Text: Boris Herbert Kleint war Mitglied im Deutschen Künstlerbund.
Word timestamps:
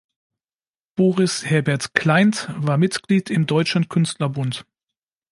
Boris 0.95 1.45
Herbert 1.45 1.93
Kleint 1.93 2.47
war 2.57 2.79
Mitglied 2.79 3.29
im 3.29 3.45
Deutschen 3.45 3.87
Künstlerbund. 3.87 4.65